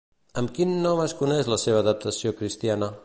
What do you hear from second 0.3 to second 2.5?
Amb quin nom es coneix la seva adaptació